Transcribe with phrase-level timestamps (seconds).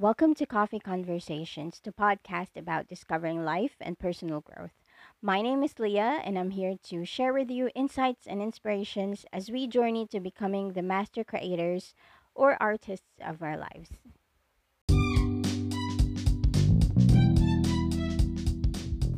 [0.00, 4.70] Welcome to Coffee Conversations, the podcast about discovering life and personal growth.
[5.20, 9.50] My name is Leah, and I'm here to share with you insights and inspirations as
[9.50, 11.94] we journey to becoming the master creators
[12.36, 13.90] or artists of our lives.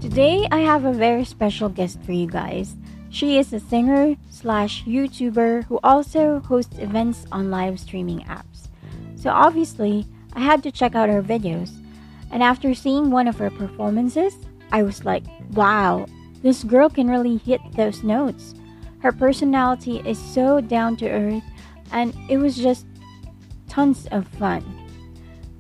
[0.01, 2.75] Today, I have a very special guest for you guys.
[3.11, 8.69] She is a singer slash YouTuber who also hosts events on live streaming apps.
[9.15, 11.71] So obviously, I had to check out her videos.
[12.31, 14.37] And after seeing one of her performances,
[14.73, 16.07] I was like, wow,
[16.43, 18.55] this girl can really hit those notes.
[19.01, 21.43] Her personality is so down to earth,
[21.93, 22.87] and it was just
[23.69, 24.65] tons of fun.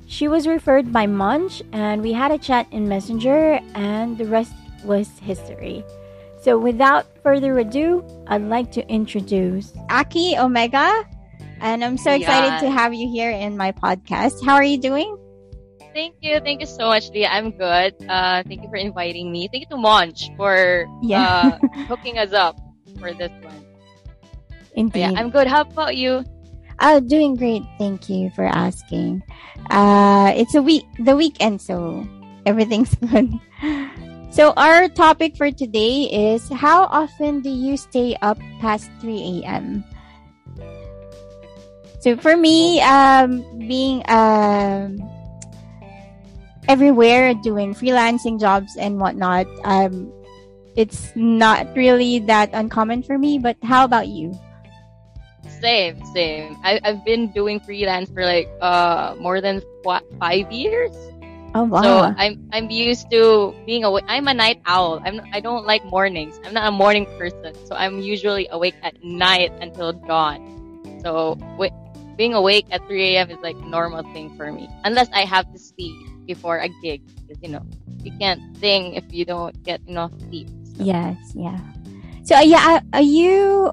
[0.06, 4.52] She was referred by Munch, and we had a chat in Messenger, and the rest
[4.84, 5.84] was history.
[6.42, 11.04] So, without further ado, I'd like to introduce Aki Omega,
[11.60, 12.60] and I'm so excited Yeah.
[12.60, 14.44] to have you here in my podcast.
[14.44, 15.16] How are you doing?
[15.94, 16.38] Thank you.
[16.40, 17.28] Thank you so much, Leah.
[17.32, 17.94] I'm good.
[18.08, 19.48] Uh, thank you for inviting me.
[19.50, 21.58] Thank you to Monch for Yeah.
[21.60, 22.56] uh, hooking us up
[22.98, 23.64] for this one.
[24.48, 25.00] But Indeed.
[25.00, 25.46] yeah, I'm good.
[25.48, 26.24] How about you?
[26.80, 27.62] Oh, doing great.
[27.76, 29.22] Thank you for asking.
[29.68, 32.06] Uh, it's a week, the weekend, so
[32.46, 33.28] everything's good.
[34.30, 39.82] So our topic for today is how often do you stay up past 3 a.m.?
[42.00, 44.96] So for me, um, being um,
[46.66, 50.12] everywhere doing freelancing jobs and whatnot, um,
[50.76, 53.38] it's not really that uncommon for me.
[53.38, 54.32] But how about you?
[55.60, 56.56] Same, same.
[56.64, 59.60] I, I've been doing freelance for like uh more than
[60.18, 60.96] five years.
[61.54, 61.82] Oh wow!
[61.82, 64.04] So I'm I'm used to being awake.
[64.08, 65.02] I'm a night owl.
[65.04, 66.40] I'm I don't like mornings.
[66.44, 67.52] I'm not a morning person.
[67.66, 70.40] So I'm usually awake at night until dawn.
[71.02, 71.36] So
[72.20, 73.30] being awake at 3 a.m.
[73.30, 77.00] is like a normal thing for me, unless I have to sleep before a gig.
[77.24, 77.64] Because you know
[78.04, 80.52] you can't sing if you don't get enough sleep.
[80.76, 81.56] So, Yes, yeah.
[82.28, 82.60] So uh, yeah,
[82.92, 83.72] uh, uh, you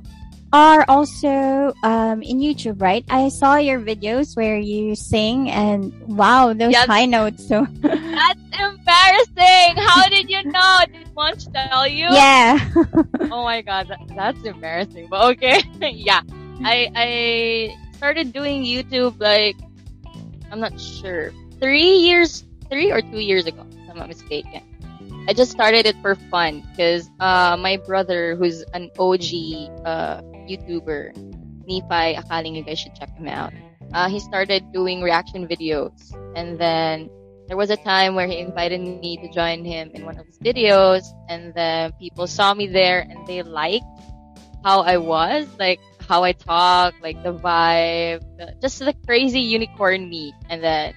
[0.55, 3.03] are also um, in YouTube, right?
[3.11, 7.43] I saw your videos where you sing, and wow, those high notes.
[7.43, 9.75] So That's embarrassing.
[9.75, 10.87] How did you know?
[10.87, 12.07] Did Munch tell you?
[12.15, 12.63] yeah,
[13.27, 15.11] oh my god, that, that's embarrassing.
[15.11, 15.59] But okay,
[15.91, 16.23] yeah,
[16.63, 19.57] I I started doing YouTube like
[20.51, 24.61] I'm not sure three years, three or two years ago, if I'm not mistaken.
[25.27, 29.27] I just started it for fun because uh, my brother, who's an OG
[29.83, 31.17] uh, YouTuber,
[31.67, 33.51] Nephi, akaling you guys should check him out.
[33.93, 37.09] Uh, he started doing reaction videos, and then
[37.47, 40.37] there was a time where he invited me to join him in one of his
[40.39, 43.85] videos, and then people saw me there and they liked
[44.63, 50.09] how I was, like how I talk, like the vibe, the, just the crazy unicorn
[50.09, 50.33] me.
[50.49, 50.93] And then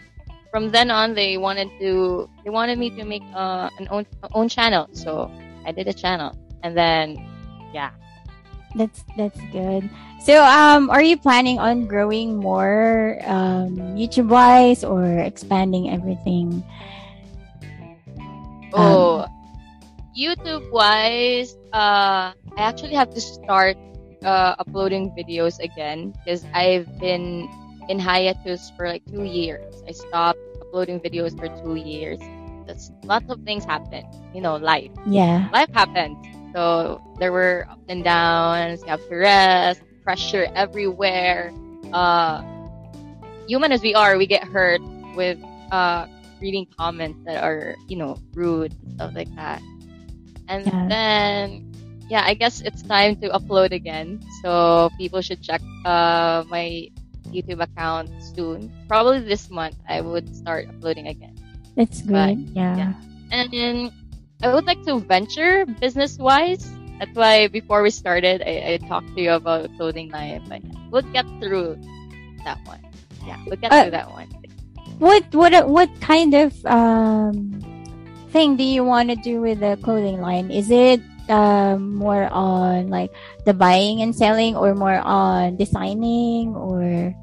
[0.50, 4.48] from then on, they wanted to, they wanted me to make uh, an own own
[4.48, 5.30] channel, so
[5.66, 7.18] I did a channel, and then
[7.74, 7.90] yeah,
[8.74, 9.88] that's that's good.
[10.22, 16.62] So um, are you planning on growing more um, YouTube wise or expanding everything?
[18.74, 19.26] Oh,
[20.18, 23.76] YouTube wise, uh, I actually have to start
[24.24, 27.48] uh, uploading videos again because I've been
[27.88, 29.82] in hiatus for like two years.
[29.88, 32.20] I stopped uploading videos for two years.
[32.66, 34.04] That's lots of things happen.
[34.32, 34.92] You know, life.
[35.06, 36.18] Yeah, Life happens.
[36.54, 38.82] So there were ups and downs.
[38.84, 41.52] You have to rest, pressure everywhere.
[41.92, 42.42] Uh,
[43.46, 44.82] human as we are, we get hurt
[45.14, 45.38] with
[45.70, 46.06] uh,
[46.40, 49.62] reading comments that are, you know, rude stuff like that.
[50.48, 50.88] And Yeah.
[50.88, 51.69] then,
[52.10, 54.20] yeah, I guess it's time to upload again.
[54.42, 56.90] So people should check uh, my
[57.30, 58.68] YouTube account soon.
[58.88, 61.38] Probably this month, I would start uploading again.
[61.78, 62.50] that's But, good.
[62.52, 62.76] yeah.
[62.76, 62.92] yeah.
[63.30, 63.74] And then
[64.42, 66.66] I would like to venture business wise.
[66.98, 70.74] That's why before we started, I, I talked to you about clothing line, but yeah,
[70.90, 71.78] we'll get through
[72.44, 72.82] that one.
[73.24, 74.28] Yeah, we'll get Uh, through that one.
[74.98, 77.56] What what what kind of um
[78.28, 80.50] thing do you want to do with the clothing line?
[80.50, 81.00] Is it
[81.30, 83.10] um more on like
[83.46, 87.14] the buying and selling or more on designing or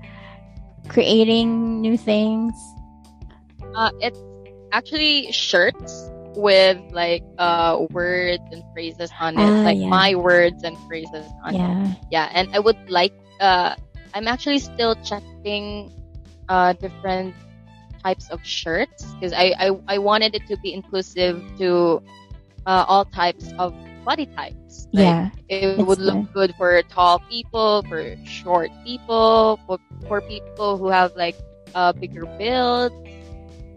[0.87, 2.53] creating new things?
[3.75, 4.19] Uh, it's
[4.71, 9.89] actually shirts with like uh words and phrases on it, Ah, like yeah.
[9.89, 11.57] my words and phrases on it.
[11.57, 11.93] Yeah.
[12.11, 13.73] yeah and i would like uh
[14.13, 15.91] i'm actually still checking
[16.49, 17.33] uh different
[18.03, 22.01] types of shirts because I, I i wanted it to be inclusive to
[22.67, 23.73] uh, all types of
[24.07, 25.29] body types Like, yeah.
[25.51, 29.77] it would look good for tall people for short people for,
[30.07, 31.35] for people who have like
[31.75, 32.95] uh bigger builds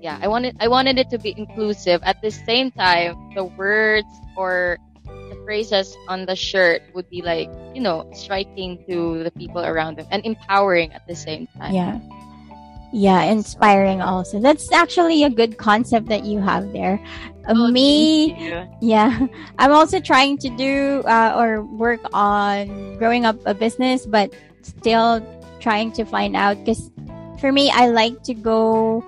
[0.00, 2.00] yeah, I wanted I wanted it to be inclusive.
[2.03, 7.50] At the same time, the words or the phrases on the shirt would be like,
[7.75, 11.75] you know, striking to the people around them and empowering at the same time.
[11.75, 12.00] Yeah.
[12.92, 14.40] Yeah, inspiring also.
[14.40, 17.00] That's actually a good concept that you have there.
[17.46, 18.34] Uh, Oh, me,
[18.81, 19.26] yeah,
[19.58, 25.25] I'm also trying to do uh, or work on growing up a business, but still
[25.60, 26.90] trying to find out because
[27.38, 29.04] for me, I like to go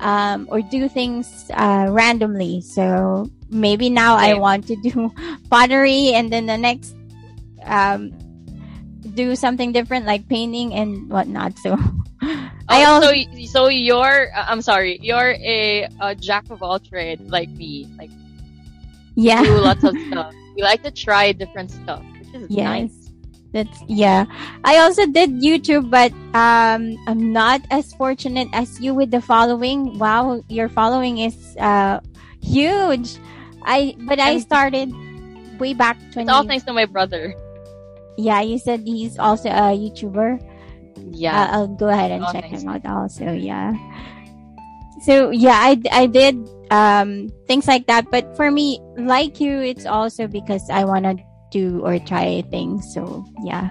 [0.00, 2.60] um, or do things uh, randomly.
[2.60, 5.12] So maybe now I want to do
[5.50, 6.94] pottery, and then the next
[7.64, 8.12] um,
[9.14, 11.58] do something different like painting and whatnot.
[11.58, 11.78] So
[12.22, 16.78] I Oh, also so so you're uh, I'm sorry, you're a, a jack of all
[16.78, 17.88] trades like me.
[17.98, 18.10] Like
[19.16, 19.42] yeah.
[19.42, 20.32] do lots of stuff.
[20.56, 22.64] You like to try different stuff, which is Yes.
[22.64, 22.96] nice.
[23.52, 24.26] That's yeah.
[24.62, 29.98] I also did YouTube, but um, I'm not as fortunate as you with the following.
[29.98, 31.98] Wow, your following is uh
[32.42, 33.16] huge.
[33.64, 34.92] I but I started
[35.58, 36.30] way back It's twenty.
[36.30, 37.34] all thanks to my brother.
[38.16, 40.38] yeah, you said he's also a YouTuber.
[41.10, 41.34] Yeah.
[41.34, 43.32] Uh, I'll go ahead and all check him out also.
[43.32, 43.74] Yeah.
[45.02, 46.36] So yeah, I I did
[46.70, 51.16] um things like that, but for me, like you, it's also because I want to
[51.50, 52.92] do or try things.
[52.92, 53.70] So yeah.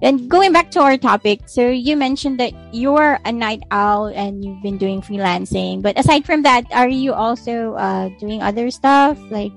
[0.00, 4.44] And going back to our topic, so you mentioned that you're a night owl and
[4.44, 9.18] you've been doing freelancing, but aside from that, are you also uh, doing other stuff
[9.30, 9.50] like,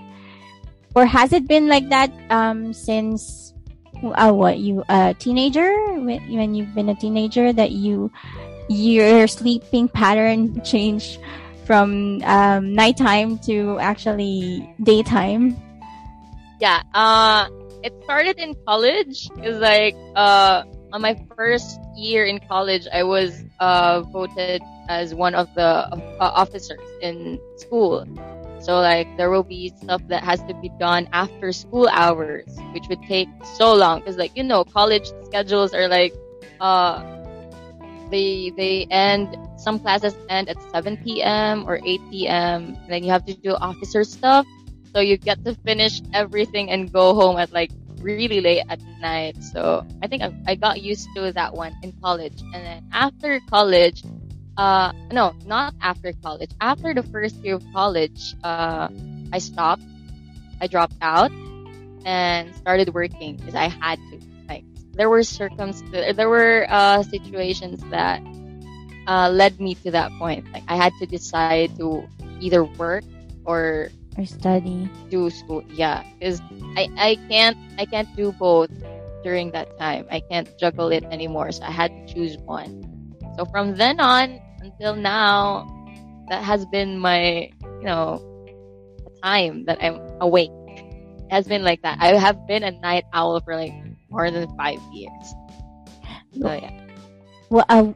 [0.95, 3.50] or has it been like that um since
[4.03, 8.11] uh, what you a teenager when, you've been a teenager that you
[8.69, 11.19] your sleeping pattern changed
[11.65, 15.55] from um, nighttime to actually daytime
[16.61, 16.83] yeah.
[16.93, 17.49] Uh,
[17.83, 19.27] it started in college.
[19.37, 20.63] It's like uh,
[20.93, 25.99] on my first year in college, I was uh, voted as one of the uh,
[26.19, 28.05] officers in school.
[28.61, 32.87] So like there will be stuff that has to be done after school hours, which
[32.89, 36.13] would take so long because like you know college schedules are like
[36.59, 37.03] uh
[38.09, 41.65] they they end some classes end at 7 p.m.
[41.67, 42.77] or 8 p.m.
[42.83, 44.45] and then you have to do officer stuff
[44.93, 47.71] so you get to finish everything and go home at like
[48.01, 49.41] really late at night.
[49.43, 52.43] So I think I, I got used to that one in college.
[52.53, 54.03] And then after college,
[54.57, 56.51] uh, no, not after college.
[56.61, 58.89] After the first year of college, uh,
[59.31, 59.83] I stopped.
[60.59, 61.31] I dropped out
[62.05, 64.19] and started working because I had to.
[64.47, 68.21] Like there were circumstances, there were uh, situations that
[69.07, 70.51] uh, led me to that point.
[70.51, 72.07] Like I had to decide to
[72.39, 73.03] either work
[73.45, 76.41] or or study do school yeah because
[76.75, 78.69] I, I can't i can't do both
[79.23, 82.90] during that time i can't juggle it anymore so i had to choose one
[83.37, 85.67] so from then on until now
[86.29, 88.21] that has been my you know
[89.23, 90.51] time that i'm awake.
[90.67, 91.97] It has been like that.
[92.01, 93.73] I have been a night owl for like
[94.09, 95.25] more than five years.
[96.39, 96.71] So yeah.
[97.49, 97.93] Well uh,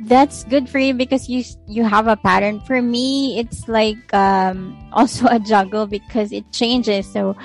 [0.00, 2.60] that's good for you because you you have a pattern.
[2.60, 7.06] For me it's like um also a juggle because it changes.
[7.10, 7.36] So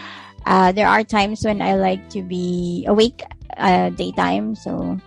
[0.45, 3.21] uh there are times when i like to be awake
[3.57, 4.55] uh daytime.
[4.55, 4.97] So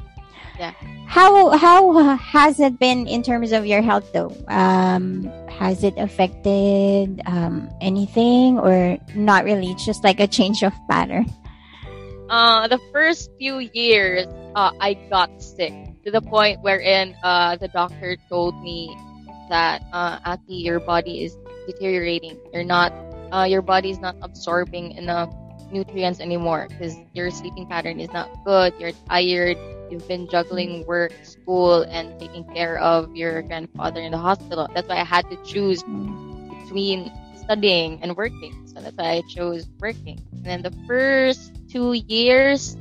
[0.60, 0.76] Yeah.
[1.08, 7.22] how how has it been in terms of your health though um has it affected
[7.24, 11.24] um anything or not really it's just like a change of pattern
[12.28, 15.72] uh the first few years uh i got sick
[16.04, 18.94] to the point wherein uh, the doctor told me
[19.48, 22.38] that uh, Aki, your body is deteriorating.
[22.52, 22.92] You're not,
[23.32, 25.30] uh, your body is not absorbing enough
[25.72, 28.74] nutrients anymore because your sleeping pattern is not good.
[28.78, 29.56] You're tired.
[29.90, 30.86] You've been juggling mm.
[30.86, 34.68] work, school, and taking care of your grandfather in the hospital.
[34.74, 36.48] That's why I had to choose mm.
[36.62, 38.54] between studying and working.
[38.66, 40.20] So that's why I chose working.
[40.32, 42.76] And then the first two years,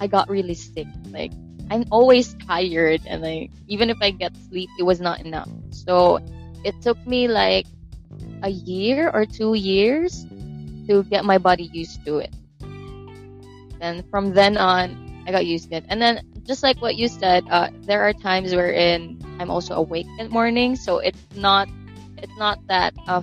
[0.00, 0.88] I got really sick.
[1.10, 1.32] Like
[1.70, 5.48] I'm always tired and like even if I get sleep it was not enough.
[5.70, 6.20] So
[6.64, 7.66] it took me like
[8.42, 10.26] a year or two years
[10.88, 12.32] to get my body used to it.
[13.80, 15.84] And from then on I got used to it.
[15.88, 20.06] And then just like what you said, uh, there are times wherein I'm also awake
[20.18, 21.68] in the morning, so it's not
[22.18, 23.22] it's not that uh,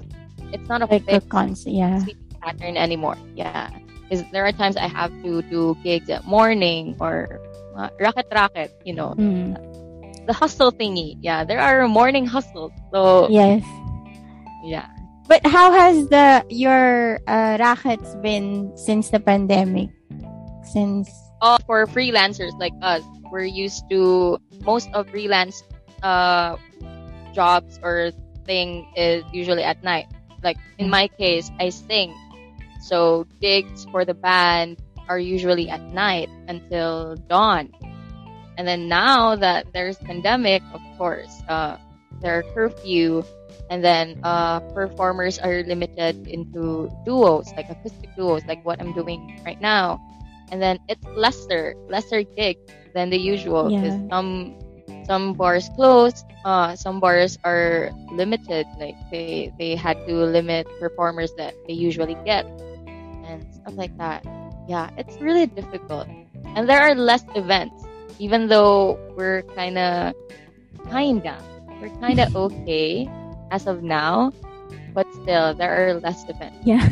[0.52, 3.18] it's not a like fixed constant yeah sleeping pattern anymore.
[3.36, 3.70] Yeah.
[4.10, 7.40] Because there are times I have to do gigs at morning or
[7.78, 9.56] uh, racket racket, you know, Mm.
[10.28, 11.16] the hustle thingy.
[11.22, 12.74] Yeah, there are morning hustles.
[12.92, 13.64] So yes
[14.64, 14.88] yeah.
[15.32, 19.88] But how has the your uh, rackets been since the pandemic?
[20.76, 21.08] Since
[21.40, 23.00] Uh, for freelancers like us,
[23.32, 25.64] we're used to most of freelance
[26.04, 26.60] uh,
[27.32, 28.12] jobs or
[28.44, 30.12] thing is usually at night.
[30.44, 32.12] Like in my case, I sing.
[32.84, 37.72] So gigs for the band are usually at night until dawn.
[38.60, 41.80] And then now that there's pandemic, of course, uh,
[42.20, 43.24] there are curfew
[43.70, 49.22] and then uh, performers are limited into duos, like acoustic duos, like what I'm doing
[49.46, 50.00] right now.
[50.52, 52.62] And then it's lesser, lesser gigs
[52.94, 54.12] than the usual because Yeah.
[54.12, 54.56] some
[55.06, 61.34] some bars closed, uh, some bars are limited, like they they had to limit performers
[61.38, 62.46] that they usually get
[63.24, 64.24] and stuff like that.
[64.68, 66.08] Yeah, it's really difficult.
[66.56, 70.14] And there are less events, even though we're kind of,
[70.90, 71.46] kinda,
[71.80, 73.12] we're kind of okay
[73.52, 74.34] as of now,
[74.94, 76.58] but still, there are less events.
[76.64, 76.84] Yeah.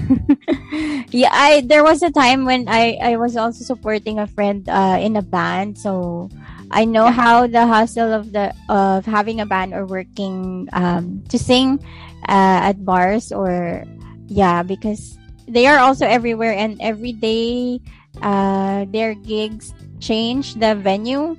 [1.12, 4.98] yeah, I there was a time when I I was also supporting a friend uh
[5.02, 6.30] in a band, so
[6.72, 7.14] I know Yeah.
[7.14, 11.80] how the hustle of the of having a band or working um to sing
[12.28, 13.86] uh, at bars or
[14.28, 17.82] yeah, because they are also everywhere and every day
[18.22, 21.38] uh their gigs change the venue.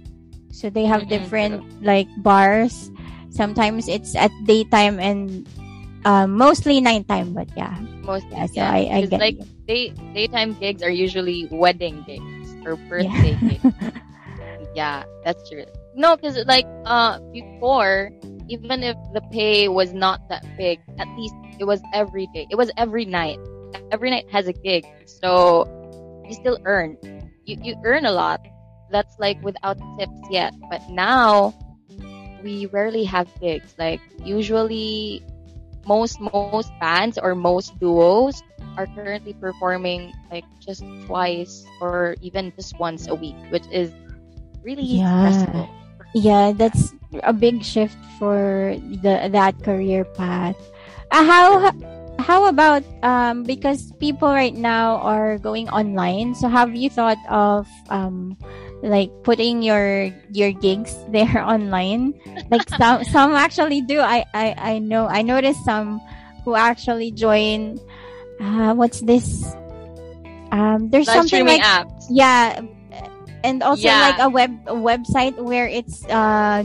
[0.53, 2.91] So they have Mm-mm, different like bars.
[3.31, 5.47] Sometimes it's at daytime and
[6.05, 7.77] uh, mostly nighttime, but yeah.
[8.03, 9.45] Most Yeah, so yeah, I, I get like you.
[9.67, 13.65] day daytime gigs are usually wedding gigs or birthday gigs.
[14.75, 15.65] Yeah, that's true.
[15.95, 18.11] No, because like uh before,
[18.49, 22.47] even if the pay was not that big, at least it was every day.
[22.51, 23.39] It was every night.
[23.91, 25.67] Every night has a gig, so
[26.29, 26.97] you still earn.
[27.45, 28.41] You you earn a lot.
[28.91, 30.55] That's like without tips yet.
[30.71, 31.55] But now
[32.43, 33.75] we rarely have gigs.
[33.79, 35.23] Like usually,
[35.87, 38.43] most most bands or most duos
[38.77, 43.93] are currently performing like just twice or even just once a week, which is
[44.63, 45.09] really Yeah.
[45.19, 45.69] stressful.
[46.15, 46.93] Yeah, that's
[47.23, 50.57] a big shift for the that career path.
[51.11, 51.71] Uh, how
[52.19, 56.35] how about um because people right now are going online.
[56.35, 58.37] So have you thought of um
[58.83, 62.15] like putting your your gigs there online?
[62.51, 64.01] Like some some actually do.
[64.01, 66.01] I I I know I noticed some
[66.45, 67.79] who actually join
[68.41, 69.45] uh what's this?
[70.51, 72.07] Um there's Live something like apps.
[72.11, 72.61] yeah
[73.45, 74.01] and also Yeah.
[74.01, 76.65] like a web a website where it's uh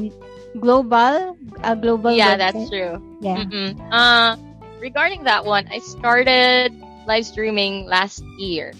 [0.59, 2.39] global a global Yeah, website.
[2.39, 2.93] that's true.
[3.21, 3.77] yeah Mm-mm.
[3.91, 4.35] Uh,
[4.81, 6.73] regarding that one, I started
[7.05, 8.73] live streaming last year.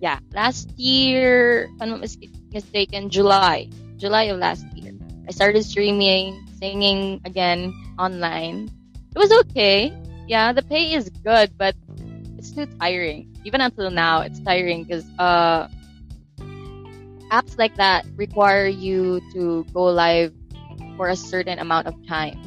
[0.00, 2.18] Yeah, last year, if I'm not mis-
[2.54, 3.68] mistaken, July.
[3.98, 4.94] July of last year.
[5.26, 8.70] I started streaming, singing again online.
[9.14, 9.92] It was okay.
[10.26, 11.74] Yeah, the pay is good, but
[12.38, 13.28] it's too tiring.
[13.44, 15.68] Even until now, it's tiring because uh,
[17.30, 20.32] apps like that require you to go live
[20.96, 22.38] for a certain amount of time.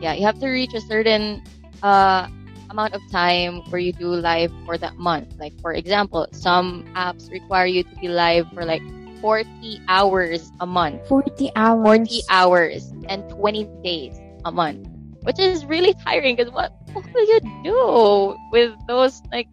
[0.00, 1.42] Yeah, you have to reach a certain
[1.82, 2.28] uh,
[2.70, 5.34] amount of time where you do live for that month.
[5.38, 8.82] Like, for example, some apps require you to be live for like
[9.26, 11.98] 40 hours a month, 40 hours.
[11.98, 14.14] 40 hours, and 20 days
[14.44, 14.86] a month,
[15.26, 19.20] which is really tiring because what, what will you do with those?
[19.32, 19.48] Like,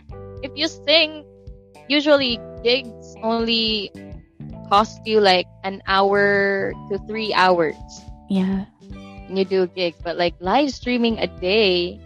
[0.45, 1.25] if you sing,
[1.89, 3.89] usually gigs only
[4.69, 7.73] cost you like an hour to three hours.
[8.29, 8.69] Yeah.
[9.27, 11.97] You do gigs, but like live streaming a day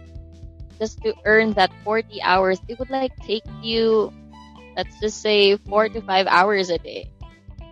[0.80, 4.10] just to earn that 40 hours, it would like take you,
[4.74, 7.12] let's just say four to five hours a day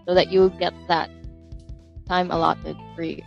[0.07, 1.11] so that you get that
[2.09, 3.23] time allotted for you.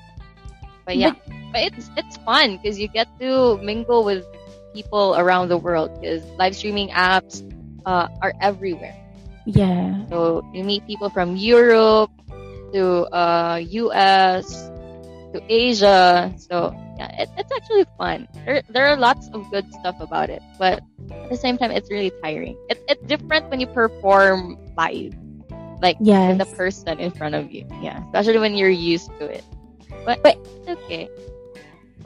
[0.86, 1.14] But yeah,
[1.52, 4.26] but, it's, it's fun because you get to mingle with
[4.74, 7.44] people around the world because live streaming apps
[7.86, 8.96] uh, are everywhere.
[9.46, 12.12] yeah So you meet people from Europe
[12.74, 14.70] to uh, US
[15.34, 16.34] to Asia.
[16.38, 18.28] So yeah, it, it's actually fun.
[18.46, 21.90] There, there are lots of good stuff about it, but at the same time, it's
[21.90, 22.58] really tiring.
[22.70, 25.14] It, it's different when you perform live,
[25.82, 27.66] like yes the person in front of you.
[27.82, 29.44] Yeah, especially when you're used to it.
[30.06, 31.10] But, But- it's okay.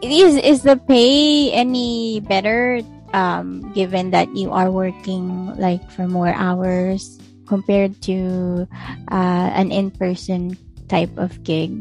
[0.02, 2.82] is is the pay any better
[3.14, 8.68] um given that you are working like for more hours compared to
[9.14, 10.58] uh an in-person
[10.90, 11.72] type of gig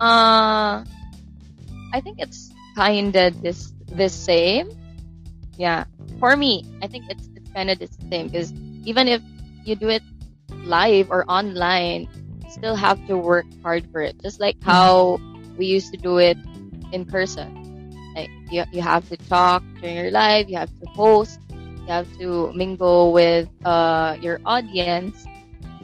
[0.00, 0.84] Uh,
[1.92, 4.68] I think it's kinda this the same.
[5.56, 5.88] Yeah,
[6.20, 8.52] for me, I think it's it's kind of the same because
[8.84, 9.24] even if
[9.66, 10.02] you do it
[10.64, 12.08] live or online,
[12.44, 14.16] you still have to work hard for it.
[14.22, 15.18] Just like how
[15.56, 16.38] we used to do it
[16.92, 17.50] in person.
[18.14, 22.08] Like you you have to talk during your live, you have to host, you have
[22.18, 25.26] to mingle with uh your audience.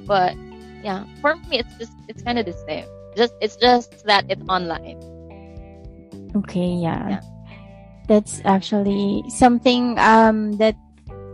[0.06, 0.34] But
[0.82, 2.86] yeah, for me, it's just it's kind of the same.
[3.16, 4.98] Just it's just that it's online.
[6.34, 7.18] Okay, yeah.
[7.18, 7.20] Yeah.
[8.08, 10.76] That's actually something um that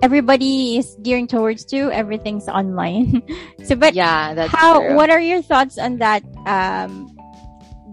[0.02, 1.90] everybody is gearing towards to.
[1.90, 3.22] Everything's online.
[3.64, 4.94] so but yeah, that's how true.
[4.94, 7.14] what are your thoughts on that um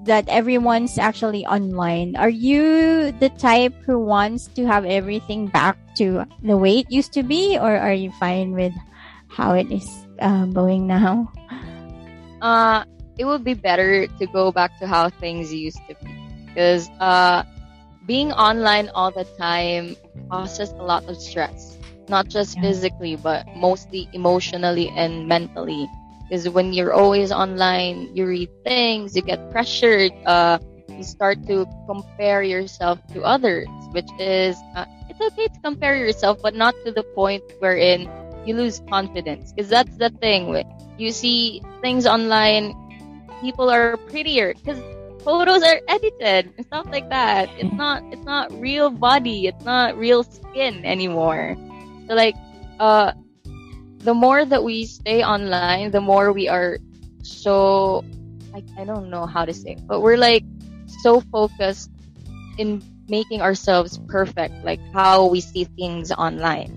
[0.05, 2.15] that everyone's actually online?
[2.15, 7.13] Are you the type who wants to have everything back to the way it used
[7.13, 8.73] to be or are you fine with
[9.29, 9.87] how it is
[10.19, 11.31] um, going now?
[12.41, 12.85] uh,
[13.17, 16.13] it would be better to go back to how things used to be.
[16.47, 17.43] Because uh,
[18.05, 19.95] being online all the time
[20.29, 21.74] causes a lot of stress,
[22.07, 22.61] not just Yeah.
[22.61, 25.89] physically, but mostly emotionally and mentally.
[26.29, 30.57] Because when you're always online, you read things, you get pressured, uh,
[30.95, 36.37] you start to compare yourself to others, which is, uh, it's okay to compare yourself,
[36.41, 38.09] but not to the point wherein
[38.43, 39.53] you lose confidence.
[39.55, 40.63] Because that's the thing.
[40.97, 42.75] You see things online,
[43.41, 44.73] people are prettier because
[45.17, 47.49] photos are edited and stuff like that.
[47.55, 49.47] It's not, it's not real body.
[49.47, 51.57] It's not real skin anymore.
[52.09, 52.37] So like,
[52.79, 53.13] uh,
[53.99, 56.71] the more that we stay online, the more we are
[57.21, 58.03] so,
[58.53, 60.45] I, I don't know how to say, but we're like
[60.85, 61.89] so focused
[62.57, 66.71] in making ourselves perfect, like how we see things online.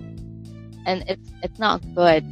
[0.85, 2.25] And it's, it's not good.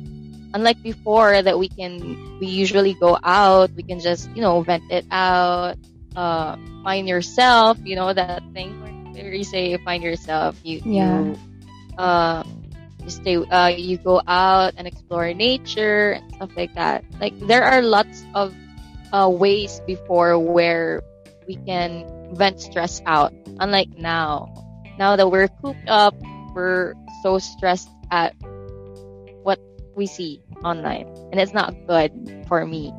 [0.54, 4.84] Unlike before that we can, we usually go out, we can just, you know, vent
[4.90, 5.76] it out,
[6.16, 8.70] uh, find yourself, you know, that thing
[9.14, 11.26] where you say find yourself, you, Yeah.
[11.26, 11.40] you,
[11.98, 12.44] uh,
[13.08, 17.08] you stay, uh, you go out and explore nature and stuff like that.
[17.24, 18.54] Like there are lots of,
[19.16, 21.02] uh, ways before where
[21.48, 22.04] we can
[22.36, 23.32] vent stress out.
[23.60, 24.52] Unlike now,
[25.00, 26.14] now that we're cooped up,
[26.54, 28.36] we're so stressed at
[29.44, 29.60] what
[29.96, 32.12] we see online, and it's not good
[32.48, 32.92] for me.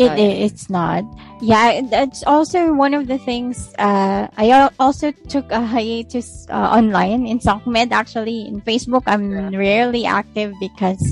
[0.00, 1.04] It, it's not.
[1.40, 3.74] Yeah, that's also one of the things.
[3.78, 7.92] Uh, I also took a hiatus uh, online in SocMed.
[7.92, 9.52] Actually, in Facebook, I'm Yeah.
[9.52, 11.02] rarely active because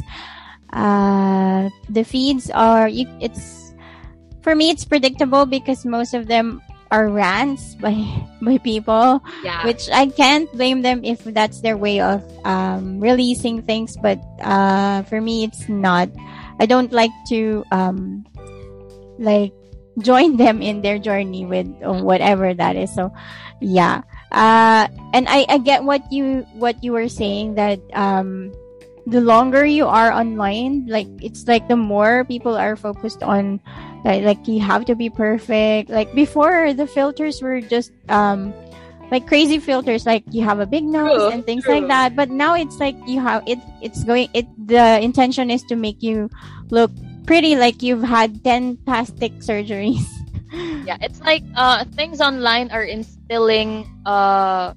[0.73, 2.89] uh, the feeds are.
[2.89, 3.73] You, it's
[4.43, 7.93] for me, it's predictable because most of them are rants by
[8.41, 13.61] by people yeah, which I can't blame them if that's their way of um, releasing
[13.63, 13.97] things.
[14.01, 16.09] But uh, for me, it's not.
[16.61, 18.25] I don't like to um,
[19.19, 19.53] like
[19.99, 22.95] join them in their journey with uh, whatever that is.
[22.95, 23.13] So,
[23.61, 24.03] yeah.
[24.31, 28.53] Uh, and I, I get what you what you were saying that um,
[29.07, 33.61] the longer you are online, like it's like the more people are focused on
[34.05, 35.91] like, like you have to be perfect.
[35.91, 38.53] Like before, the filters were just um
[39.11, 41.81] like crazy filters, like you have a big nose True, and things true.
[41.81, 42.15] like that.
[42.15, 43.59] But now it's like you have it.
[43.81, 44.29] It's going.
[44.35, 46.29] It the intention is to make you
[46.71, 46.93] look
[47.29, 50.01] pretty, like you've had ten plastic surgeries.
[50.89, 50.97] yeah.
[51.05, 54.73] It's like uh, things online are instilling uh,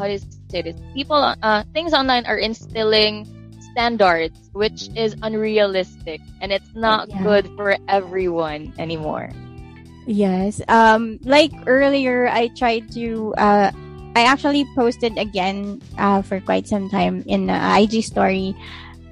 [0.00, 0.76] how do you say this?
[0.96, 3.28] People, uh, things online are instilling
[3.70, 7.22] standards, which is unrealistic, and it's not Yeah.
[7.22, 9.28] good for everyone anymore.
[10.08, 10.64] Yes.
[10.68, 13.34] Um, like earlier, I tried to.
[13.36, 13.70] Uh,
[14.16, 18.56] I actually posted again uh, for quite some time in the IG story,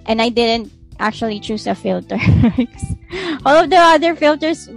[0.08, 2.18] and I didn't actually choose a filter.
[3.46, 4.68] All of the other filters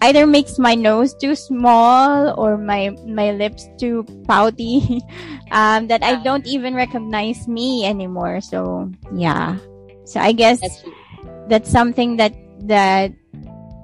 [0.00, 5.00] either makes my nose too small or my my lips too pouty,
[5.50, 8.40] um, that I don't even recognize me anymore.
[8.40, 9.56] So yeah.
[10.04, 10.84] So I guess That's
[11.48, 12.32] that's something that
[12.70, 13.12] that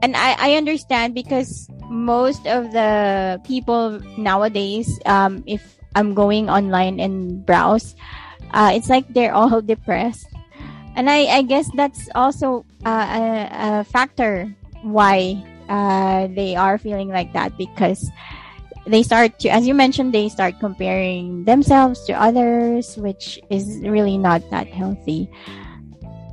[0.03, 7.01] and I, I understand because most of the people nowadays um if i'm going online
[7.01, 7.95] and browse
[8.53, 10.27] uh it's like they're all depressed
[10.97, 15.37] and i i guess that's also uh, a, a factor why
[15.69, 18.11] uh they are feeling like that because
[18.87, 24.19] they start to as you mentioned they start comparing themselves to others which is really
[24.19, 25.29] not that healthy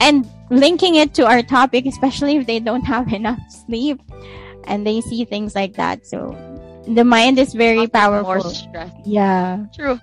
[0.04, 4.02] and linking it to our topic, especially if they don't have enough sleep
[4.66, 6.06] and they see things like that.
[6.06, 6.36] So
[6.88, 8.52] the mind is very powerful.
[9.06, 9.66] Yeah.
[9.74, 10.00] True.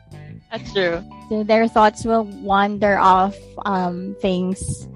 [0.51, 1.05] That's true.
[1.29, 4.89] So their thoughts will wander off um, things.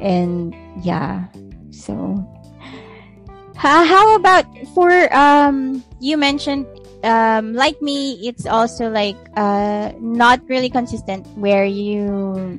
[0.00, 1.28] And yeah.
[1.70, 2.16] So
[3.62, 4.42] Ha- how about
[4.74, 6.66] for um you mentioned
[7.04, 12.58] um like me it's also like uh not really consistent where you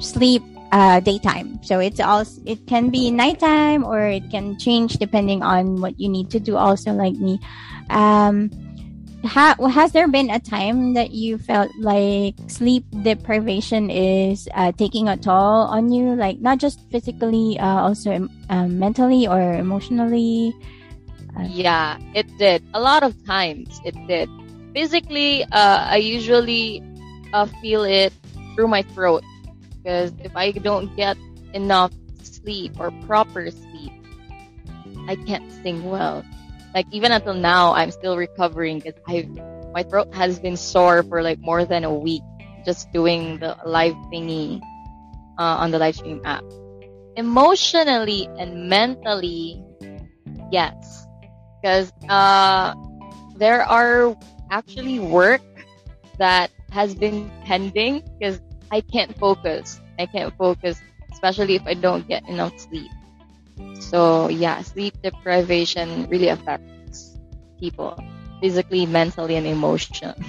[0.00, 5.40] sleep uh daytime so it's also it can be nighttime or it can change depending
[5.42, 7.40] on what you need to do also like me
[7.88, 8.50] um
[9.24, 15.08] ha- has there been a time that you felt like sleep deprivation is uh, taking
[15.08, 20.54] a toll on you like not just physically uh, also um, mentally or emotionally
[21.50, 22.62] Yeah, it did.
[22.74, 24.30] A lot of times it did.
[24.74, 26.82] Physically, uh, I usually
[27.32, 28.12] uh, feel it
[28.54, 29.24] through my throat
[29.82, 31.16] because if I don't get
[31.52, 33.92] enough sleep or proper sleep,
[35.08, 36.24] I can't sing well.
[36.74, 39.28] Like even until now, I'm still recovering because I
[39.72, 42.22] my throat has been sore for like more than a week
[42.64, 44.60] just doing the live thingy
[45.38, 46.42] uh, on the live stream app.
[47.16, 49.62] Emotionally and mentally,
[50.50, 51.06] yes,
[51.62, 52.74] because uh,
[53.36, 54.16] there are
[54.50, 55.42] actually work
[56.18, 59.80] that has been pending because I can't focus.
[59.98, 60.80] I can't focus,
[61.12, 62.90] especially if I don't get enough sleep.
[63.80, 67.18] So yeah, sleep deprivation really affects
[67.60, 67.98] people
[68.40, 70.24] physically, mentally, and emotionally.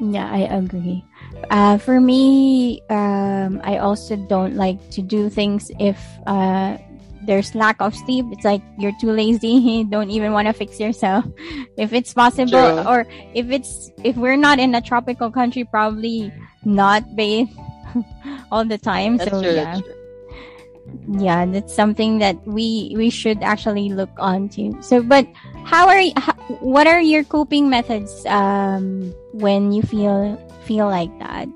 [0.00, 1.04] Yeah, I agree.
[1.50, 6.78] Uh, for me, um, I also don't like to do things if uh,
[7.26, 8.26] there's lack of sleep.
[8.30, 9.84] It's like you're too lazy.
[9.90, 11.26] don't even want to fix yourself.
[11.76, 12.86] If it's possible, True.
[12.86, 16.32] or if it's if we're not in a tropical country, probably
[16.64, 17.50] not bathe
[18.50, 19.16] all the time.
[19.18, 19.54] That's so true.
[19.54, 19.97] yeah, true.
[21.18, 24.76] Yeah, that's something that we we should actually look onto.
[24.82, 25.26] So, but
[25.64, 31.48] how are how, what are your coping methods um, when you feel feel like that?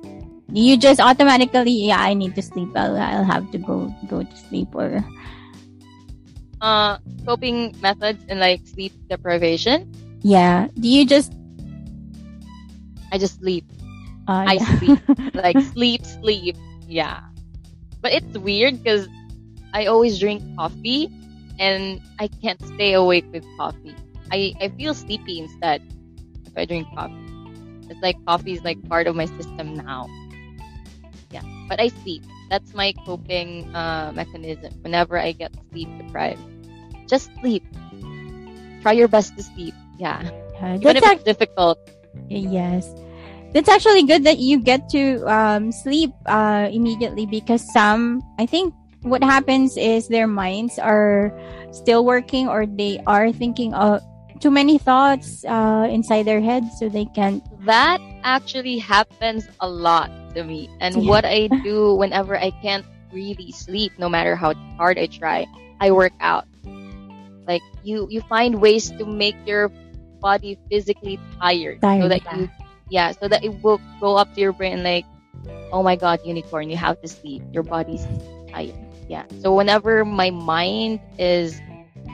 [0.52, 2.68] Do you just automatically, yeah, I need to sleep.
[2.76, 5.00] I'll, I'll have to go go to sleep, or
[6.62, 9.90] Uh, coping methods and like sleep deprivation.
[10.22, 11.34] yeah, do you just
[13.10, 13.66] I just sleep.
[14.28, 14.78] uh, I yeah.
[14.78, 15.00] sleep.
[15.34, 16.56] like sleep, sleep.
[16.86, 17.20] Yeah.
[18.00, 19.08] But it's weird because
[19.72, 21.08] I always drink coffee
[21.58, 23.96] and I can't stay awake with coffee.
[24.30, 25.82] I, I feel sleepy instead
[26.46, 27.14] if I drink coffee.
[27.88, 30.08] It's like coffee is like part of my system now.
[31.30, 31.42] Yeah.
[31.68, 32.24] But I sleep.
[32.48, 36.40] That's my coping uh, mechanism whenever I get sleep deprived.
[37.08, 37.64] Just sleep.
[38.82, 39.74] Try your best to sleep.
[39.98, 40.22] Yeah.
[40.60, 41.78] Yeah, Even if it's difficult.
[42.28, 42.88] Yes.
[43.52, 48.72] That's actually good that you get to um, sleep uh, immediately because some, I think
[49.02, 51.32] what happens is their minds are
[51.72, 54.02] still working or they are thinking of
[54.40, 57.42] too many thoughts uh, inside their head so they can't.
[57.64, 60.68] That actually happens a lot to me.
[60.80, 61.10] And Yeah.
[61.10, 65.46] what I do whenever I can't really sleep, no matter how hard I try,
[65.80, 66.46] I work out.
[67.46, 69.70] Like you, you find ways to make your
[70.20, 72.36] body physically tired, so that yeah.
[72.38, 72.50] you,
[72.90, 75.04] yeah, so that it will go up to your brain like,
[75.72, 77.42] oh my god, unicorn, you have to sleep.
[77.50, 78.06] Your body's
[78.50, 78.78] tired.
[79.12, 79.28] Yeah.
[79.44, 81.60] So whenever my mind is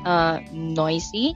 [0.02, 1.30] uh, noisy,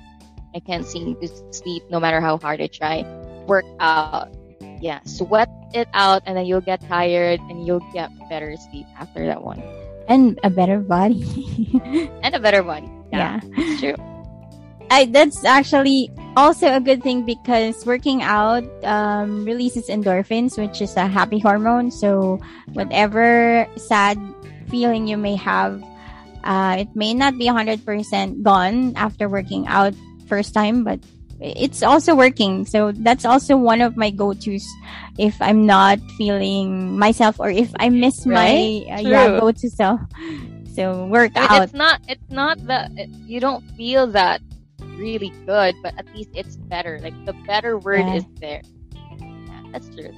[0.56, 3.06] I can't seem to sleep no matter how hard I try.
[3.46, 4.34] Work out.
[4.82, 4.98] Yeah.
[5.06, 9.46] Sweat it out and then you'll get tired and you'll get better sleep after that
[9.46, 9.62] one.
[10.08, 11.22] And a better body.
[12.26, 12.90] And a better body.
[13.14, 13.38] yeah.
[13.54, 13.94] It's true.
[14.90, 20.96] I, that's actually also a good thing because working out um, releases endorphins, which is
[20.96, 21.90] a happy hormone.
[21.90, 22.40] So
[22.74, 24.18] whatever sad
[24.72, 25.84] feeling you may have,
[26.42, 29.92] uh, it may not be 100% gone after working out
[30.26, 30.98] first time, but
[31.38, 32.64] it's also working.
[32.64, 34.64] So that's also one of my go-tos
[35.18, 38.86] if I'm not feeling myself or if I miss Right?
[38.88, 40.00] my uh, yeah, go-to self.
[40.74, 41.62] So work I mean, out.
[41.68, 44.40] it's not, it's not that, it, you don't feel that
[44.96, 46.98] really good, but at least it's better.
[47.02, 48.14] Like the better word Yeah.
[48.16, 48.62] is there.
[49.20, 50.14] Yeah, that's true.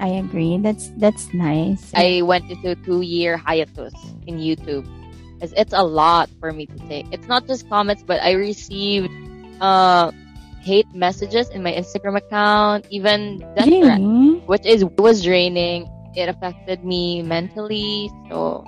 [0.00, 0.56] I agree.
[0.58, 1.92] That's that's nice.
[1.94, 3.94] I went into a two year hiatus
[4.26, 4.88] in YouTube.
[5.40, 7.06] It's, it's a lot for me to take.
[7.12, 9.12] It's not just comments, but I received
[9.60, 10.10] uh,
[10.60, 14.40] hate messages in my Instagram account, even death Really?
[14.48, 15.88] which is was draining.
[16.16, 18.64] It affected me mentally, so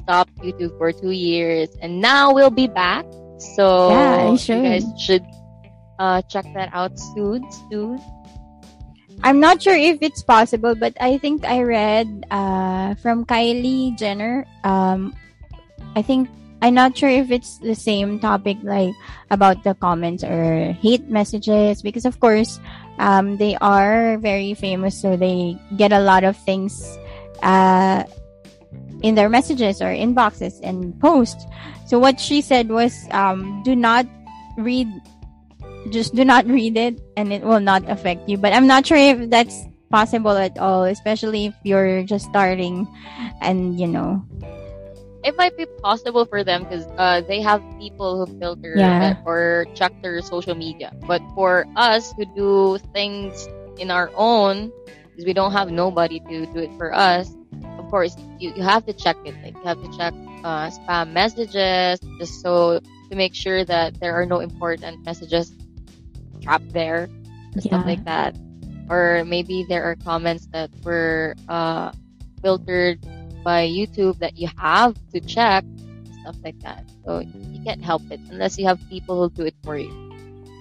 [0.00, 3.04] stopped YouTube for two years, and now we'll be back.
[3.38, 5.26] So Yeah, you you guys should
[5.98, 7.44] uh, check that out soon.
[7.70, 8.00] Soon.
[9.22, 14.46] I'm not sure if it's possible, but I think I read uh, from Kylie Jenner.
[14.64, 15.14] Um,
[15.96, 16.30] I think
[16.62, 18.94] I'm not sure if it's the same topic, like
[19.30, 22.58] about the comments or hate messages, because of course,
[22.98, 26.98] um, they are very famous, so they get a lot of things
[27.42, 28.04] uh,
[29.02, 31.44] in their messages or inboxes and posts.
[31.86, 34.06] So what she said was, um, do not
[34.56, 34.88] read
[35.88, 38.38] just do not read it and it will not affect you.
[38.38, 42.86] But I'm not sure if that's possible at all, especially if you're just starting
[43.40, 44.24] and you know.
[45.24, 49.14] it might be possible for them because uh, they have people who filter Yeah.
[49.24, 50.92] or check their social media.
[51.06, 54.72] But for us who do things in our own,
[55.14, 57.36] because we don't have nobody to do it for us,
[57.78, 59.36] of course, you, you have to check it.
[59.42, 64.14] Like, you have to check uh, spam messages just so to make sure that there
[64.14, 65.52] are no important messages
[66.48, 67.60] trapped there or Yeah.
[67.60, 68.32] stuff like that.
[68.88, 71.92] Or maybe there are comments that were uh,
[72.40, 73.04] filtered
[73.44, 75.64] by YouTube that you have to check,
[76.24, 76.88] stuff like that.
[77.04, 79.92] So you can't help it unless you have people who do it for you.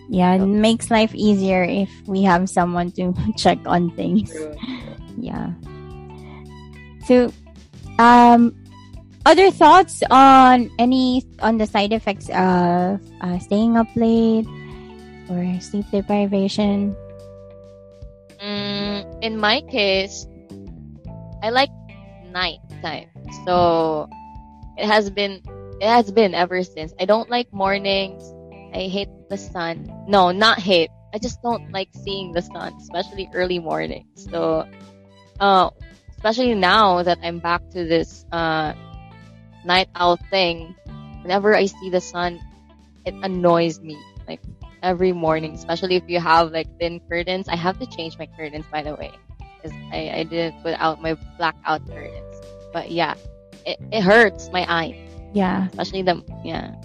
[0.09, 4.31] Yeah, it makes life easier if we have someone to check on things.
[5.17, 5.49] Yeah.
[7.09, 7.33] So,
[7.97, 8.53] um,
[9.25, 14.45] other thoughts on any on the side effects of uh, staying up late
[15.29, 16.95] or sleep deprivation?
[18.41, 20.27] Mm, in my case,
[21.41, 21.69] I like
[22.31, 23.09] night time.
[23.45, 24.09] So
[24.77, 25.41] it has been
[25.81, 26.93] it has been ever since.
[26.99, 28.21] I don't like mornings.
[28.73, 29.89] I hate the sun.
[30.07, 30.89] No, not hate.
[31.13, 34.27] I just don't like seeing the sun, especially early mornings.
[34.29, 34.67] So
[35.39, 35.69] uh
[36.17, 38.73] especially now that I'm back to this uh
[39.65, 40.75] night owl thing,
[41.21, 42.39] whenever I see the sun,
[43.05, 43.97] it annoys me.
[44.27, 44.41] Like
[44.83, 47.47] every morning, especially if you have like thin curtains.
[47.49, 49.11] I have to change my curtains, by the way,
[49.61, 52.35] because I, I didn't put out my blackout curtains.
[52.73, 53.15] But yeah,
[53.65, 54.95] it, it hurts my eye,
[55.33, 55.67] Yeah.
[55.69, 56.75] especially the yeah.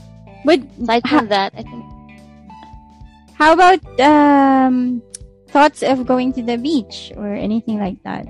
[0.45, 1.85] But Aside Ha- from that, I think
[3.35, 5.03] how about um
[5.49, 8.27] thoughts of going to the beach or anything like that?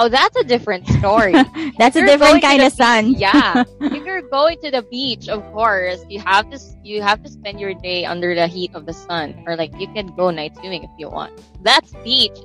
[0.00, 1.32] Oh, that's a different story.
[1.78, 3.14] That's a different kind of sun.
[3.14, 7.28] yeah, if you're going to the beach, of course, you have to you have to
[7.28, 10.56] spend your day under the heat of the sun, or like you can go night
[10.56, 11.36] swimming if you want.
[11.62, 12.36] That's beach.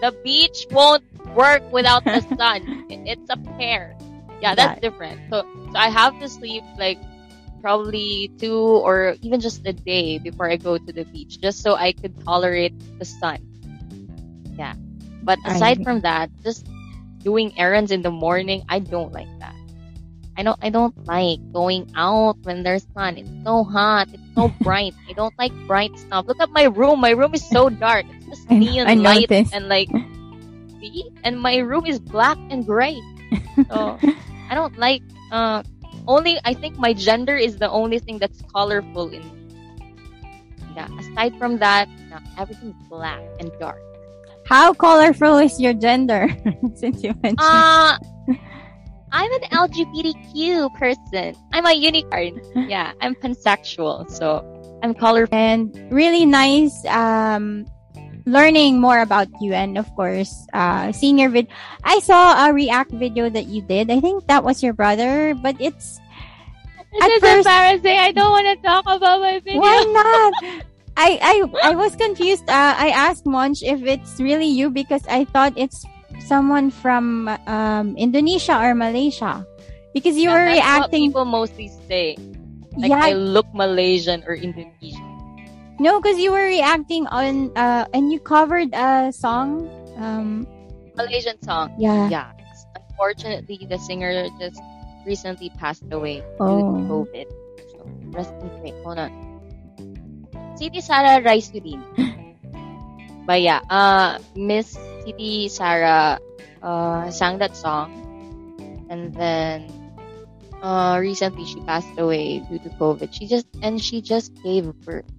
[0.00, 1.04] The beach won't
[1.36, 2.86] work without the sun.
[2.88, 3.94] It's a pair.
[4.40, 5.20] Yeah, that's different.
[5.30, 6.98] So, so I have to sleep like
[7.60, 11.76] probably two or even just a day before I go to the beach, just so
[11.76, 13.38] I could tolerate the sun.
[14.58, 14.74] Yeah,
[15.22, 16.66] but aside from that, just
[17.22, 19.54] doing errands in the morning, I don't like that.
[20.36, 23.18] I don't I don't like going out when there's sun.
[23.18, 24.08] It's so hot.
[24.12, 24.94] It's so bright.
[25.08, 26.26] I don't like bright stuff.
[26.28, 27.00] Look at my room.
[27.00, 28.06] My room is so dark.
[28.08, 29.52] It's just I- neon I light noticed.
[29.52, 29.90] and like
[30.80, 31.04] see?
[31.22, 33.04] And my room is black and gray.
[33.70, 34.00] So
[34.48, 35.62] I don't like uh
[36.06, 39.38] only I think my gender is the only thing that's colorful in me.
[40.74, 40.88] Yeah.
[40.98, 41.88] Aside from that,
[42.36, 43.82] everything's black and dark.
[44.46, 46.28] How colorful is your gender?
[46.74, 47.40] Since you mentioned.
[47.40, 47.98] Uh
[49.12, 51.36] I'm an LGBTQ person.
[51.52, 52.40] I'm a unicorn.
[52.68, 54.40] Yeah, I'm pansexual, so
[54.82, 55.36] I'm colorful.
[55.36, 57.66] and really nice um
[58.24, 61.48] learning more about you and of course uh seeing your vid
[61.82, 65.58] i saw a react video that you did i think that was your brother but
[65.58, 65.98] it's
[67.02, 67.98] At This is first- embarrassing.
[67.98, 69.58] I don't want to talk about my video.
[69.60, 70.32] why not
[70.96, 75.24] i i i was confused uh i asked monch if it's really you because i
[75.24, 75.84] thought it's
[76.28, 79.44] someone from um indonesia or malaysia
[79.94, 82.16] because you were that's reacting What people mostly say.
[82.76, 85.04] Like yeah I look Malaysian or Indonesian.
[85.76, 89.68] no because you were reacting on uh and you covered a song
[90.00, 90.48] um
[90.96, 91.72] Malaysian song.
[91.76, 92.28] yeah Yeah.
[92.76, 94.60] Unfortunately, the singer just
[95.04, 96.72] recently passed away due Oh.
[96.72, 97.26] to COVID.
[97.76, 97.80] So
[98.16, 98.76] rest in peace.
[98.84, 99.12] Hold on.
[100.62, 101.82] Siti Sarah Raissuddin.
[103.26, 106.22] but yeah, uh, Miss Siti Sarah
[106.62, 107.90] uh, sang that song,
[108.86, 109.66] and then
[110.62, 113.10] uh, recently she passed away due to COVID.
[113.10, 115.10] She just and she just gave birth.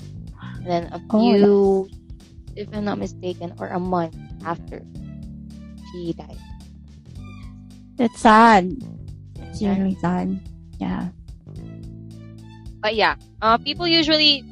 [0.64, 1.92] And then a Oh, few,
[2.56, 4.16] if I'm not mistaken, or a month
[4.48, 4.80] after
[5.92, 6.40] she died.
[8.00, 8.72] That's sad.
[9.52, 10.40] It's really sad.
[10.80, 11.12] Yeah.
[12.80, 14.48] But yeah, uh, people usually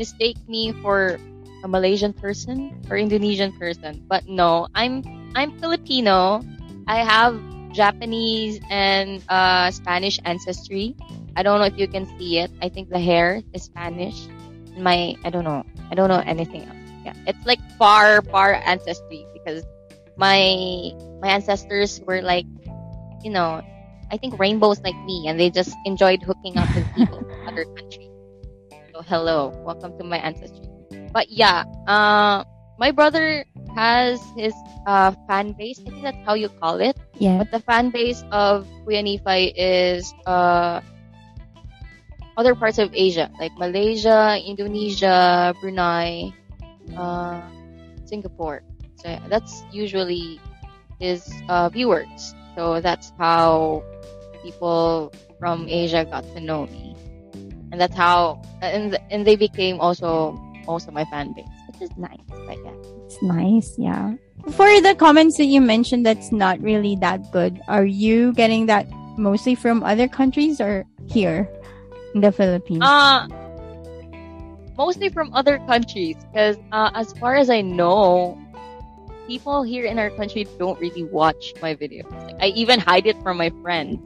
[0.00, 1.20] mistake me for
[1.60, 5.04] a Malaysian person or Indonesian person, but no, I'm
[5.36, 6.40] I'm Filipino.
[6.88, 7.36] I have
[7.76, 10.96] Japanese and uh, Spanish ancestry.
[11.36, 12.50] I don't know if you can see it.
[12.64, 14.16] I think the hair is Spanish.
[14.80, 15.62] My I don't know.
[15.92, 16.80] I don't know anything else.
[17.04, 19.62] Yeah, it's like far far ancestry because
[20.16, 22.48] my my ancestors were like,
[23.20, 23.60] you know,
[24.10, 27.68] I think rainbows like me, and they just enjoyed hooking up with people from other
[27.76, 27.99] countries.
[29.00, 30.68] So hello, welcome to my ancestry.
[31.10, 32.44] But yeah, uh,
[32.76, 34.52] my brother has his
[34.86, 35.80] uh, fan base.
[35.86, 37.00] I think that's how you call it.
[37.16, 37.38] Yeah.
[37.38, 40.82] But the fan base of Kuya Nifai is uh,
[42.36, 46.28] other parts of Asia, like Malaysia, Indonesia, Brunei,
[46.94, 47.40] uh,
[48.04, 48.60] Singapore.
[48.96, 50.38] So that's usually
[51.00, 52.34] his uh, viewers.
[52.54, 53.82] So that's how
[54.44, 56.94] people from Asia got to know me,
[57.72, 60.32] and that's how and and they became also
[60.66, 62.20] most of my fan base, which is nice.
[62.28, 62.74] But yeah.
[63.06, 63.78] It's nice.
[63.78, 64.14] Yeah.
[64.52, 68.88] For the comments that you mentioned that's not really that good, are you getting that
[69.18, 71.48] mostly from other countries or here?
[72.14, 72.82] in the Philippines?
[72.82, 73.26] Uh,
[74.76, 78.38] mostly from other countries, because uh, as far as I know,
[79.26, 82.10] people here in our country don't really watch my videos.
[82.26, 83.98] Like, I even hide it from my friends.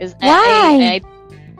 [0.00, 0.78] Cause I, Why?
[0.80, 1.00] I, I,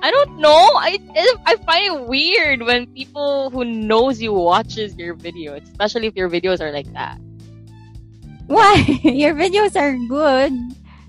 [0.05, 0.69] I don't know.
[0.77, 1.01] I
[1.47, 6.29] I find it weird when people who knows you watches your videos, especially if your
[6.29, 7.17] videos are like that.
[8.47, 8.85] Why?
[9.03, 10.53] Your videos are good.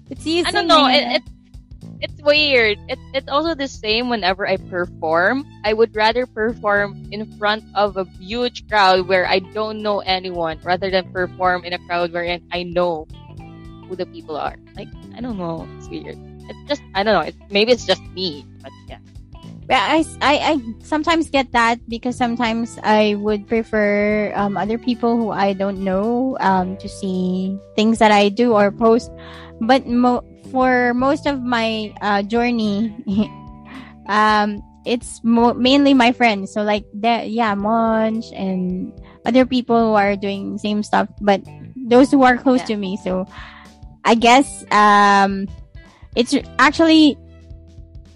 [0.10, 0.48] It's easy.
[0.48, 0.88] I don't know.
[0.88, 1.24] It, it
[2.00, 2.80] it's weird.
[2.88, 5.44] It, it's also the same whenever I perform.
[5.66, 10.60] I would rather perform in front of a huge crowd where I don't know anyone
[10.64, 13.08] rather than perform in a crowd where I know
[13.90, 14.56] who the people are.
[14.78, 15.68] Like, I don't know.
[15.76, 16.16] It's weird.
[16.48, 17.28] It's just, I don't know.
[17.28, 18.98] It's, maybe it's just me, but yeah.
[19.70, 20.54] Yeah, I, I, I
[20.86, 26.38] sometimes get that because sometimes I would prefer um, other people who I don't know
[26.40, 29.10] um, to see things that I do or post.
[29.62, 32.94] But mo- for most of my uh, journey,
[34.08, 36.54] um, it's mo- mainly my friends.
[36.54, 38.94] So like that, yeah, Monch and
[39.26, 41.42] other people who are doing same stuff, but
[41.90, 42.66] those who are close Yeah.
[42.66, 42.98] to me.
[42.98, 43.26] So
[44.06, 45.48] I guess um,
[46.16, 47.18] it's actually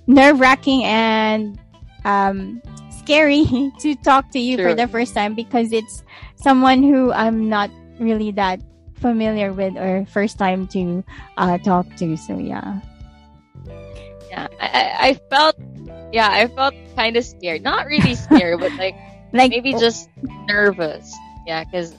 [0.09, 1.59] nerve wracking and
[2.03, 3.45] um, scary
[3.79, 6.03] to talk to you for the first time because it's
[6.35, 7.69] someone who I'm not
[7.99, 8.59] really that
[8.95, 11.03] familiar with or first time to
[11.37, 12.17] uh, talk to.
[12.17, 12.81] So yeah.
[14.29, 14.47] Yeah.
[14.59, 15.55] I, I, I felt,
[16.11, 17.61] yeah, I felt kind of scared.
[17.61, 18.95] Not really scared, but like,
[19.31, 20.09] Like maybe just
[20.47, 21.15] nervous.
[21.45, 21.95] Yeah, because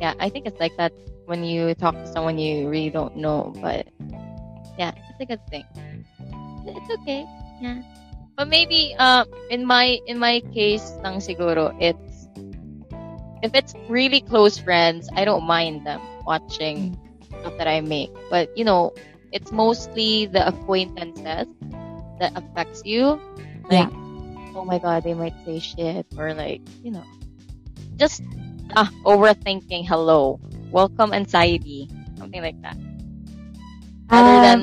[0.00, 0.92] yeah, I think it's like that
[1.26, 3.54] when you talk to someone you really don't know.
[3.60, 3.88] But
[4.78, 5.64] yeah, it's a good thing.
[6.66, 7.24] It's okay.
[7.60, 7.82] Yeah,
[8.36, 12.26] but maybe uh, in my in my case, lang siguro it's
[13.42, 16.94] if it's really close friends, I don't mind them watching
[17.38, 18.10] stuff that I make.
[18.30, 18.94] But you know,
[19.32, 21.50] it's mostly the acquaintances
[22.18, 23.18] that affects you.
[23.70, 23.90] Like,
[24.54, 27.04] oh my god, they might say shit or like, you know,
[27.96, 28.22] just
[28.76, 29.86] ah, overthinking.
[29.86, 30.38] Hello,
[30.70, 32.76] welcome anxiety, something like that.
[34.10, 34.60] Rather Um, than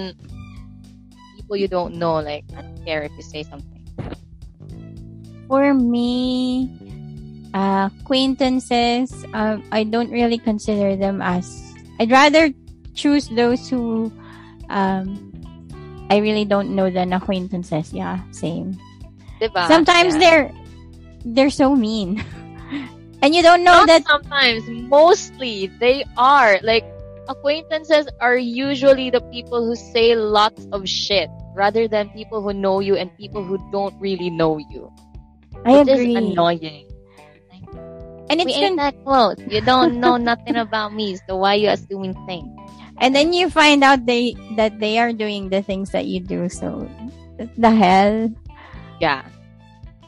[1.50, 3.82] people you don't know, like I don't care if you say something.
[5.50, 6.70] For me,
[7.58, 11.50] uh, acquaintances, um, I don't really consider them as.
[12.00, 12.54] I'd rather
[12.94, 14.14] choose those who
[14.70, 15.18] um,
[16.12, 17.92] I really don't know than acquaintances.
[17.94, 18.78] Yeah, same.
[19.42, 19.66] Diba?
[19.68, 20.22] Sometimes Yeah.
[20.22, 20.48] they're
[21.26, 22.22] they're so mean,
[23.26, 24.06] and you don't know Not that.
[24.06, 26.86] sometimes, mostly they are like
[27.30, 32.80] acquaintances are usually the people who say lots of shit rather than people who know
[32.82, 34.92] you and people who don't really know you.
[35.64, 36.88] I which agree, is annoying.
[38.30, 39.38] and it's we ain't con- that close.
[39.48, 42.50] You don't know nothing about me, so why you assuming things?
[43.00, 46.50] and then you find out they that they are doing the things that you do.
[46.50, 46.90] So
[47.58, 48.30] the hell.
[49.00, 49.24] Yeah.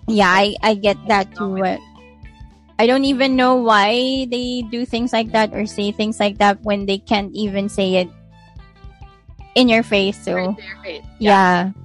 [0.07, 1.55] Yeah, I, I get that too.
[2.81, 6.57] I don't even know why they do things like that or say things like that
[6.65, 8.09] when they can't even say it
[9.53, 10.17] in your face.
[10.17, 11.05] So, Right your face.
[11.21, 11.77] yeah.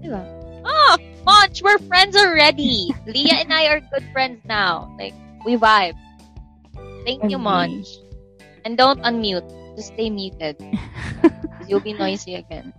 [0.00, 0.24] Diba?
[0.64, 0.96] Oh,
[1.28, 2.88] Monch, we're friends already.
[3.04, 4.88] Leah and I are good friends now.
[4.96, 5.12] Like,
[5.44, 5.92] we vibe.
[7.04, 7.44] Thank you, Agree.
[7.44, 7.88] Monch.
[8.64, 9.44] And don't unmute.
[9.76, 10.56] Just stay muted.
[11.68, 12.72] You'll be noisy again.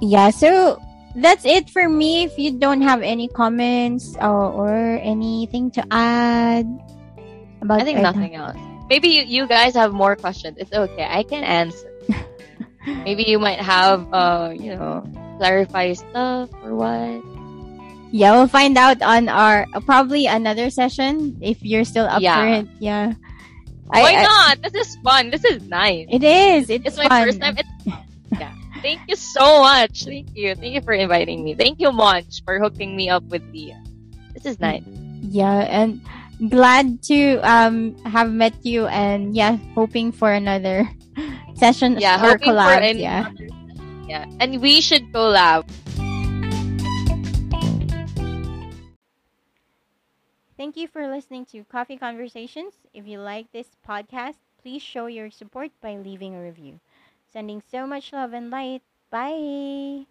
[0.00, 0.78] Yeah, so
[1.16, 2.24] that's it for me.
[2.24, 6.66] If you don't have any comments or, or anything to add
[7.62, 8.56] about I think nothing else.
[8.88, 10.56] Maybe you, you guys have more questions.
[10.58, 11.06] It's okay.
[11.08, 11.90] I can answer.
[12.86, 15.02] Maybe you might have, uh, you know,
[15.38, 17.22] clarify stuff or what.
[18.12, 22.38] Yeah, we'll find out on our probably another session if you're still up Yeah.
[22.40, 22.68] for it.
[22.78, 23.14] Yeah.
[23.86, 24.62] Why I- I- not?
[24.62, 25.30] This is fun.
[25.30, 26.06] This is nice.
[26.10, 26.70] It is.
[26.70, 27.56] It's, It's my first time.
[27.58, 27.68] It's
[28.38, 28.54] yeah.
[28.86, 30.04] Thank you so much.
[30.06, 30.54] Thank you.
[30.54, 31.58] Thank you for inviting me.
[31.58, 33.82] Thank you, Monch, for hooking me up with Leah.
[34.32, 34.86] This is nice.
[35.26, 35.98] Yeah, and
[36.46, 40.86] glad to um have met you and yeah, hoping for another
[41.58, 42.82] session Yeah, or hoping for collab.
[42.86, 43.26] any Yeah.
[43.26, 43.50] other-
[44.06, 45.66] yeah, and we should collab.
[50.56, 52.74] Thank you for listening to Coffee Conversations.
[52.94, 56.80] If you like this podcast, please show your support by leaving a review.
[57.36, 58.80] Sending so much love and light.
[59.10, 60.06] Bye.